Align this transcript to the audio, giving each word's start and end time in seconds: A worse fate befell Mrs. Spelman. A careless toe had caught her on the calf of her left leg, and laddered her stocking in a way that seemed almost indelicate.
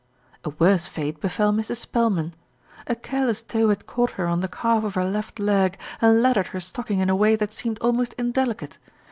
A 0.43 0.49
worse 0.49 0.87
fate 0.87 1.19
befell 1.21 1.53
Mrs. 1.53 1.75
Spelman. 1.75 2.33
A 2.87 2.95
careless 2.95 3.43
toe 3.43 3.69
had 3.69 3.85
caught 3.85 4.09
her 4.17 4.25
on 4.25 4.39
the 4.39 4.47
calf 4.47 4.83
of 4.83 4.95
her 4.95 5.05
left 5.05 5.39
leg, 5.39 5.77
and 6.01 6.23
laddered 6.23 6.47
her 6.47 6.59
stocking 6.59 6.97
in 6.97 7.09
a 7.11 7.15
way 7.15 7.35
that 7.35 7.53
seemed 7.53 7.77
almost 7.81 8.13
indelicate. 8.17 8.79